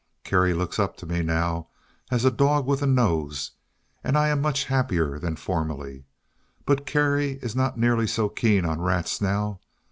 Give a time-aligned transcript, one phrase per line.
[0.23, 1.67] Kerry looks up to me now
[2.09, 3.51] as a dog with a nose,
[4.03, 6.05] and I am much happier than formerly.
[6.65, 9.59] But Kerry is not nearly so keen on rats now.